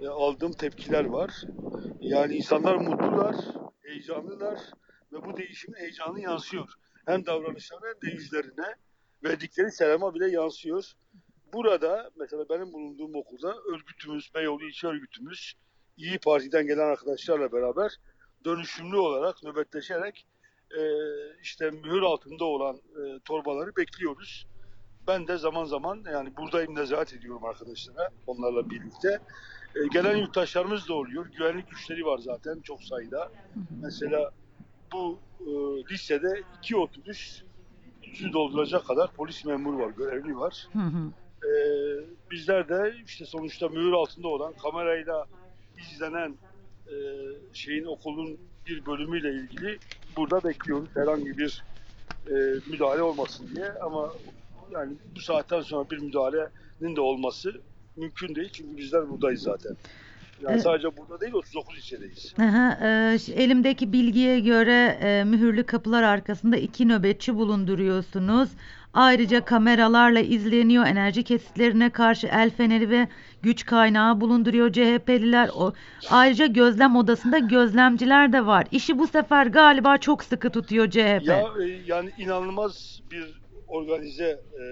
e, 0.00 0.08
aldığım 0.08 0.52
tepkiler 0.52 1.04
var. 1.04 1.42
Yani 2.00 2.34
insanlar 2.34 2.76
mutlular, 2.76 3.36
heyecanlılar 3.82 4.58
ve 5.12 5.24
bu 5.24 5.36
değişimin 5.36 5.76
heyecanı 5.76 6.20
yansıyor. 6.20 6.68
Hem 7.06 7.26
davranışlarına 7.26 7.86
hem 7.86 8.10
de 8.10 8.14
yüzlerine 8.14 8.74
verdikleri 9.24 9.70
selama 9.70 10.14
bile 10.14 10.30
yansıyor. 10.30 10.92
Burada 11.52 12.10
mesela 12.16 12.48
benim 12.48 12.72
bulunduğum 12.72 13.14
okulda 13.14 13.54
örgütümüz, 13.74 14.34
Beyoğlu 14.34 14.64
İlçe 14.64 14.86
Örgütümüz, 14.86 15.54
İyi 15.96 16.18
Parti'den 16.18 16.66
gelen 16.66 16.88
arkadaşlarla 16.88 17.52
beraber 17.52 17.96
dönüşümlü 18.44 18.96
olarak 18.96 19.42
nöbetleşerek 19.42 20.26
e, 20.70 20.82
işte 21.42 21.70
mühür 21.70 22.02
altında 22.02 22.44
olan 22.44 22.76
e, 22.76 23.20
torbaları 23.24 23.76
bekliyoruz. 23.76 24.46
Ben 25.08 25.26
de 25.26 25.36
zaman 25.36 25.64
zaman 25.64 26.04
yani 26.12 26.36
buradayım 26.36 26.74
nezaret 26.74 27.14
ediyorum 27.14 27.44
arkadaşlara 27.44 28.08
onlarla 28.26 28.70
birlikte. 28.70 29.18
E, 29.76 29.86
gelen 29.92 30.16
yurttaşlarımız 30.16 30.88
da 30.88 30.94
oluyor. 30.94 31.26
Güvenlik 31.26 31.70
güçleri 31.70 32.04
var 32.04 32.18
zaten 32.18 32.60
çok 32.60 32.82
sayıda. 32.82 33.30
Mesela 33.82 34.30
bu 34.92 35.18
e, 35.40 35.50
listede 35.90 36.42
iki 36.58 36.76
otobüs 36.76 37.42
su 38.12 38.32
dolduracak 38.32 38.86
kadar 38.86 39.12
polis 39.12 39.44
memuru 39.44 39.78
var, 39.78 39.90
görevli 39.90 40.36
var. 40.36 40.68
Hı 40.72 40.78
hı. 40.78 41.12
E, 41.48 41.52
bizler 42.30 42.68
de 42.68 42.94
işte 43.06 43.24
sonuçta 43.24 43.68
mühür 43.68 43.92
altında 43.92 44.28
olan 44.28 44.52
kamerayla 44.62 45.26
izlenen 45.78 46.36
e, 46.86 46.94
şeyin 47.52 47.84
okulun 47.84 48.38
bir 48.66 48.86
bölümüyle 48.86 49.32
ilgili 49.32 49.78
burada 50.16 50.44
bekliyoruz 50.44 50.88
herhangi 50.94 51.38
bir 51.38 51.64
e, 52.26 52.32
müdahale 52.70 53.02
olmasın 53.02 53.48
diye 53.54 53.72
ama 53.72 54.12
yani 54.74 54.92
bu 55.16 55.20
saatten 55.20 55.60
sonra 55.60 55.90
bir 55.90 55.98
müdahalenin 55.98 56.96
de 56.96 57.00
olması 57.00 57.52
mümkün 57.96 58.34
değil 58.34 58.50
çünkü 58.52 58.76
bizler 58.76 59.10
buradayız 59.10 59.42
zaten. 59.42 59.76
Yani 60.42 60.52
Evet. 60.52 60.62
sadece 60.62 60.96
burada 60.96 61.20
değil 61.20 61.32
39 61.32 61.78
ilçedeyiz. 61.78 62.34
Aha, 62.38 62.78
e, 62.82 63.18
elimdeki 63.34 63.92
bilgiye 63.92 64.40
göre 64.40 64.98
e, 65.02 65.24
mühürlü 65.24 65.64
kapılar 65.66 66.02
arkasında 66.02 66.56
iki 66.56 66.88
nöbetçi 66.88 67.34
bulunduruyorsunuz. 67.34 68.48
Ayrıca 68.94 69.44
kameralarla 69.44 70.20
izleniyor. 70.20 70.86
Enerji 70.86 71.22
kesitlerine 71.22 71.90
karşı 71.90 72.26
el 72.26 72.50
feneri 72.50 72.90
ve 72.90 73.08
güç 73.42 73.66
kaynağı 73.66 74.20
bulunduruyor 74.20 74.72
CHP'liler. 74.72 75.48
O, 75.54 75.72
ayrıca 76.10 76.46
gözlem 76.46 76.96
odasında 76.96 77.38
gözlemciler 77.38 78.32
de 78.32 78.46
var. 78.46 78.66
İşi 78.70 78.98
bu 78.98 79.06
sefer 79.06 79.46
galiba 79.46 79.98
çok 79.98 80.24
sıkı 80.24 80.50
tutuyor 80.50 80.90
CHP. 80.90 81.26
Ya 81.26 81.44
e, 81.62 81.80
yani 81.86 82.10
inanılmaz 82.18 83.00
bir 83.10 83.41
organize 83.72 84.40
e, 84.54 84.62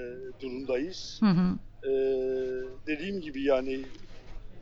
durumdayız. 0.40 1.21
Hı 1.23 1.26
hı. 1.26 1.59
E, 1.88 1.90
dediğim 2.87 3.21
gibi 3.21 3.42
yani 3.42 3.85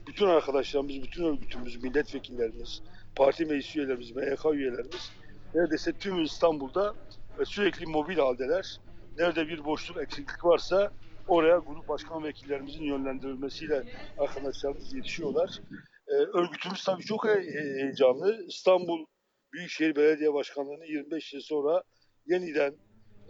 bütün 0.06 0.26
arkadaşlarımız, 0.26 1.02
bütün 1.02 1.24
örgütümüz, 1.24 1.82
milletvekillerimiz, 1.82 2.82
parti 3.16 3.46
meclis 3.46 3.76
üyelerimiz, 3.76 4.16
MYK 4.16 4.44
üyelerimiz 4.52 5.10
neredeyse 5.54 5.92
tüm 5.92 6.22
İstanbul'da 6.24 6.94
e, 7.40 7.44
sürekli 7.44 7.86
mobil 7.86 8.16
haldeler. 8.18 8.80
Nerede 9.18 9.48
bir 9.48 9.64
boşluk, 9.64 10.02
eksiklik 10.02 10.44
varsa 10.44 10.90
oraya 11.26 11.58
grup 11.58 11.88
başkan 11.88 12.24
vekillerimizin 12.24 12.84
yönlendirilmesiyle 12.84 13.84
arkadaşlarımız 14.18 14.94
yetişiyorlar. 14.94 15.60
E, 16.08 16.14
örgütümüz 16.14 16.84
tabii 16.84 17.02
çok 17.02 17.26
he- 17.26 17.42
he- 17.42 17.82
heyecanlı. 17.82 18.44
İstanbul 18.48 19.04
Büyükşehir 19.52 19.96
Belediye 19.96 20.34
Başkanlığı'nı 20.34 20.86
25 20.86 21.34
yıl 21.34 21.40
sonra 21.40 21.82
yeniden 22.26 22.74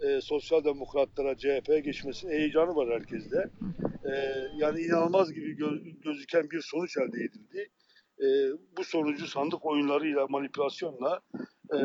e, 0.01 0.21
sosyal 0.21 0.63
demokratlara, 0.63 1.37
CHP'ye 1.37 1.79
geçmesinin 1.79 2.31
heyecanı 2.31 2.75
var 2.75 2.89
herkeste. 2.89 3.49
E, 4.05 4.11
yani 4.57 4.81
inanılmaz 4.81 5.33
gibi 5.33 5.55
gö- 5.55 6.01
gözüken 6.01 6.49
bir 6.51 6.61
sonuç 6.61 6.97
elde 6.97 7.23
edildi. 7.23 7.69
E, 8.19 8.27
bu 8.77 8.83
sonucu 8.83 9.27
sandık 9.27 9.65
oyunlarıyla, 9.65 10.27
manipülasyonla 10.27 11.19
e, 11.73 11.77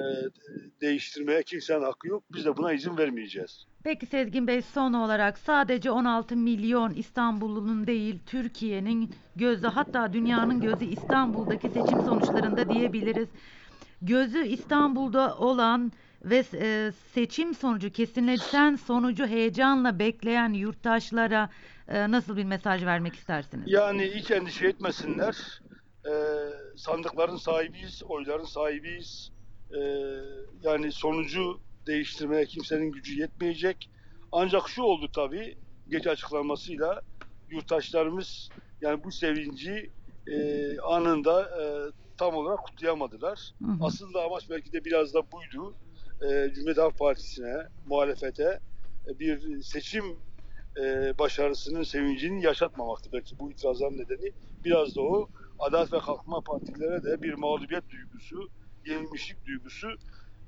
değiştirmeye 0.81 1.43
kimsenin 1.43 1.83
hakkı 1.83 2.09
yok. 2.09 2.25
Biz 2.33 2.45
de 2.45 2.57
buna 2.57 2.73
izin 2.73 2.99
vermeyeceğiz. 2.99 3.67
Peki 3.85 4.07
Sezgin 4.07 4.47
Bey 4.47 4.63
son 4.63 4.93
olarak 4.93 5.39
sadece 5.39 5.91
16 5.91 6.37
milyon 6.37 6.95
İstanbullunun 6.95 7.87
değil 7.87 8.19
Türkiye'nin 8.27 9.11
gözü 9.37 9.67
hatta 9.67 10.13
dünyanın 10.13 10.61
gözü 10.61 10.85
İstanbul'daki 10.85 11.69
seçim 11.69 12.01
sonuçlarında 12.01 12.69
diyebiliriz. 12.69 13.29
Gözü 14.03 14.47
İstanbul'da 14.47 15.37
olan 15.39 15.93
ve 16.25 16.45
e, 16.55 16.93
seçim 17.15 17.55
sonucu 17.55 17.93
kesinleşen 17.93 18.77
sonucu 18.77 19.27
heyecanla 19.27 19.99
bekleyen 19.99 20.53
yurttaşlara 20.53 21.51
e, 21.89 22.11
nasıl 22.11 22.37
bir 22.37 22.45
mesaj 22.45 22.85
vermek 22.85 23.15
istersiniz? 23.15 23.65
Yani 23.67 24.11
hiç 24.15 24.31
endişe 24.31 24.67
etmesinler. 24.67 25.61
Ee, 26.07 26.11
sandıkların 26.77 27.37
sahibiyiz, 27.37 28.03
oyların 28.09 28.45
sahibiyiz. 28.45 29.31
Ee, 29.71 29.81
yani 30.63 30.93
sonucu 30.93 31.61
değiştirmeye 31.87 32.47
kimsenin 32.47 32.93
gücü 32.93 33.21
yetmeyecek. 33.21 33.91
Ancak 34.33 34.69
şu 34.69 34.83
oldu 34.83 35.09
tabii, 35.13 35.59
gece 35.89 36.11
açıklanmasıyla 36.11 37.03
yurttaşlarımız 37.51 38.49
yani 38.81 39.05
bu 39.05 39.13
sevinci 39.13 39.91
e, 40.27 40.37
anında 40.81 41.43
e, 41.43 41.65
tam 42.17 42.35
olarak 42.35 42.65
kutlayamadılar. 42.65 43.53
Hı 43.65 43.71
hı. 43.71 43.77
Aslında 43.81 44.25
amaç 44.25 44.51
belki 44.51 44.73
de 44.73 44.85
biraz 44.85 45.15
da 45.15 45.23
buydu. 45.33 45.75
E, 46.23 46.27
Cumhuriyet 46.55 46.79
Halk 46.79 46.99
Partisi'ne, 46.99 47.69
muhalefete 47.87 48.61
e, 49.09 49.19
bir 49.19 49.63
seçim 49.63 50.05
e, 50.77 51.13
başarısının 51.19 51.83
sevincini 51.83 52.45
yaşatmamaktı 52.45 53.11
belki 53.13 53.39
bu 53.39 53.51
itirazların 53.51 53.99
nedeni. 53.99 54.33
Biraz 54.65 54.97
da 54.97 55.03
o 55.03 55.29
Adalet 55.59 55.93
ve 55.93 55.99
Kalkınma 55.99 56.41
Partilere 56.41 57.05
de 57.05 57.23
bir 57.23 57.35
mağlubiyet 57.35 57.91
duygusu, 57.91 58.49
yenilmişlik 58.87 59.47
duygusu 59.47 59.89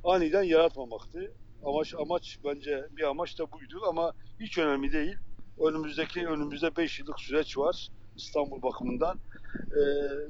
aniden 0.05 0.43
yaratmamaktı. 0.43 1.33
Amaç 1.65 1.95
amaç 1.95 2.39
bence 2.45 2.87
bir 2.97 3.03
amaç 3.03 3.39
da 3.39 3.53
buydu 3.53 3.81
ama 3.89 4.13
hiç 4.41 4.59
önemli 4.59 4.93
değil. 4.93 5.17
Önümüzdeki 5.61 6.27
önümüzde 6.27 6.77
5 6.77 7.01
yıllık 7.01 7.21
süreç 7.21 7.59
var 7.59 7.89
İstanbul 8.17 8.63
bakımından. 8.63 9.19
E, 9.57 9.83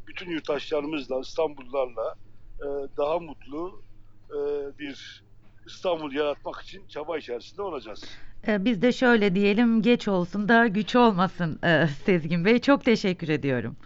bütün 0.07 0.31
yurttaşlarımızla, 0.31 1.21
İstanbullularla 1.21 2.15
e, 2.61 2.67
daha 2.97 3.19
mutlu 3.19 3.83
e, 4.31 4.39
bir 4.79 5.26
İstanbul 5.67 6.13
yaratmak 6.13 6.61
için 6.63 6.83
çaba 6.89 7.19
içerisinde 7.19 7.63
olacağız. 7.63 8.05
E, 8.49 8.65
biz 8.65 8.83
de 8.83 8.93
şöyle 8.93 9.35
diyelim 9.35 9.83
geç 9.83 10.09
olsun 10.09 10.49
da 10.49 10.67
güç 10.67 10.97
olmasın 10.97 11.59
e, 11.65 11.87
Sezgin 12.05 12.45
Bey. 12.45 12.59
Çok 12.59 12.85
teşekkür 12.85 13.29
ediyorum. 13.29 13.77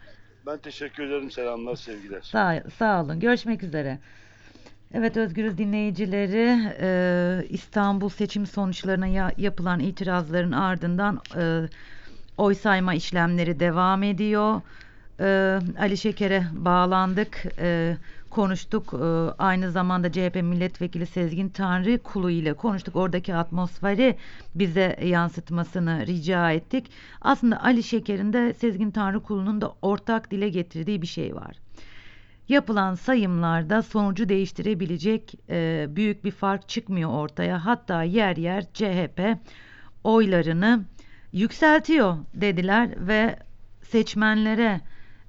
Ben 0.46 0.58
teşekkür 0.58 1.02
ederim. 1.02 1.30
Selamlar, 1.30 1.76
sevgiler. 1.76 2.20
Sağ, 2.22 2.62
sağ 2.78 3.02
olun. 3.02 3.20
Görüşmek 3.20 3.62
üzere. 3.62 3.98
Evet 4.94 5.16
Özgürüz 5.16 5.58
dinleyicileri 5.58 6.58
e, 6.80 7.46
İstanbul 7.48 8.08
seçim 8.08 8.46
sonuçlarına 8.46 9.06
ya- 9.06 9.32
yapılan 9.38 9.80
itirazların 9.80 10.52
ardından 10.52 11.20
e, 11.36 11.68
oy 12.36 12.54
sayma 12.54 12.94
işlemleri 12.94 13.60
devam 13.60 14.02
ediyor. 14.02 14.60
E, 15.20 15.58
Ali 15.80 15.96
Şeker'e 15.96 16.42
bağlandık, 16.52 17.42
e, 17.58 17.96
konuştuk. 18.30 18.94
E, 18.94 18.96
aynı 19.38 19.70
zamanda 19.70 20.12
CHP 20.12 20.34
milletvekili 20.42 21.06
Sezgin 21.06 21.48
Tanrıkulu 21.48 22.30
ile 22.30 22.54
konuştuk. 22.54 22.96
Oradaki 22.96 23.34
atmosferi 23.34 24.16
bize 24.54 24.96
yansıtmasını 25.04 26.06
rica 26.06 26.52
ettik. 26.52 26.90
Aslında 27.20 27.62
Ali 27.62 27.82
Şeker'in 27.82 28.32
de 28.32 28.54
Sezgin 28.54 28.90
Tanrıkulu'nun 28.90 29.60
da 29.60 29.72
ortak 29.82 30.30
dile 30.30 30.48
getirdiği 30.48 31.02
bir 31.02 31.06
şey 31.06 31.34
var. 31.34 31.56
Yapılan 32.48 32.94
sayımlarda 32.94 33.82
sonucu 33.82 34.28
değiştirebilecek 34.28 35.34
e, 35.50 35.86
büyük 35.88 36.24
bir 36.24 36.30
fark 36.30 36.68
çıkmıyor 36.68 37.10
ortaya. 37.10 37.66
Hatta 37.66 38.02
yer 38.02 38.36
yer 38.36 38.64
CHP 38.72 39.38
oylarını 40.04 40.84
yükseltiyor 41.32 42.16
dediler 42.34 43.08
ve 43.08 43.36
seçmenlere 43.82 44.80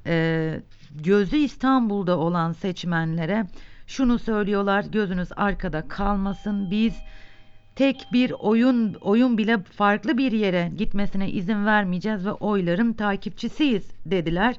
e, 0.06 0.62
gözü 0.95 1.38
İstanbul'da 1.38 2.17
olan 2.17 2.51
seçmenlere 2.51 3.47
şunu 3.88 4.19
söylüyorlar 4.19 4.86
gözünüz 4.91 5.30
arkada 5.36 5.88
kalmasın 5.88 6.71
biz 6.71 6.93
tek 7.75 8.08
bir 8.13 8.32
oyun 8.32 8.93
oyun 8.93 9.38
bile 9.38 9.63
farklı 9.63 10.17
bir 10.17 10.32
yere 10.32 10.71
gitmesine 10.77 11.32
izin 11.32 11.65
vermeyeceğiz 11.65 12.25
ve 12.25 12.32
oyların 12.32 12.93
takipçisiyiz 12.93 13.91
dediler. 14.06 14.56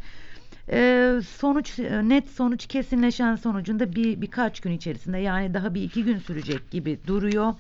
Ee, 0.71 1.21
sonuç 1.29 1.79
net 1.79 2.29
sonuç 2.29 2.67
kesinleşen 2.67 3.37
sonucunda 3.37 3.95
bir 3.95 4.21
birkaç 4.21 4.61
gün 4.61 4.73
içerisinde 4.73 5.19
yani 5.19 5.55
daha 5.55 5.75
bir 5.75 5.83
iki 5.83 6.05
gün 6.05 6.19
sürecek 6.19 6.71
gibi 6.71 6.99
duruyor. 7.07 7.55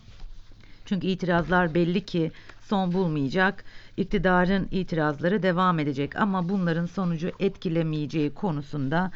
Çünkü 0.92 1.06
itirazlar 1.06 1.74
belli 1.74 2.04
ki 2.04 2.32
son 2.60 2.92
bulmayacak. 2.92 3.64
İktidarın 3.96 4.68
itirazları 4.70 5.42
devam 5.42 5.78
edecek 5.78 6.16
ama 6.16 6.48
bunların 6.48 6.86
sonucu 6.86 7.32
etkilemeyeceği 7.40 8.34
konusunda 8.34 9.10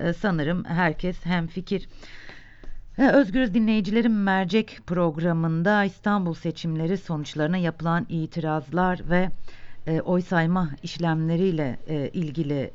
e, 0.00 0.12
sanırım 0.12 0.64
herkes 0.64 1.26
hemfikir. 1.26 1.88
E, 2.98 3.08
Özgürüz 3.08 3.54
dinleyicilerim 3.54 4.22
mercek 4.22 4.80
programında 4.86 5.84
İstanbul 5.84 6.34
seçimleri 6.34 6.98
sonuçlarına 6.98 7.56
yapılan 7.56 8.06
itirazlar 8.08 9.10
ve 9.10 9.30
e, 9.86 10.00
oy 10.00 10.22
sayma 10.22 10.70
işlemleriyle 10.82 11.78
ilgili 12.12 12.70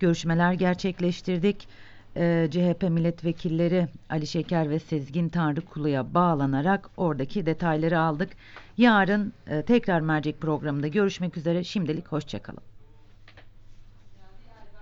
görüşmeler 0.00 0.52
gerçekleştirdik. 0.52 1.68
E, 2.16 2.48
CHP 2.50 2.82
milletvekilleri 2.82 3.88
Ali 4.10 4.26
Şeker 4.26 4.70
ve 4.70 4.78
Sezgin 4.78 5.28
Tanrıkulu'ya 5.28 6.14
bağlanarak 6.14 6.90
oradaki 6.96 7.46
detayları 7.46 8.00
aldık. 8.00 8.28
Yarın 8.78 9.32
e, 9.46 9.62
tekrar 9.62 10.00
mercek 10.00 10.40
programında 10.40 10.88
görüşmek 10.88 11.36
üzere. 11.36 11.64
Şimdilik 11.64 12.08
hoşçakalın. 12.08 12.71